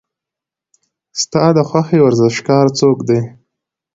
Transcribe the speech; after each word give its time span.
ستا 1.21 1.43
د 1.57 1.59
خوښې 1.69 1.99
ورزشکار 2.01 2.65
څوک 2.79 2.97
دی؟ 3.09 3.19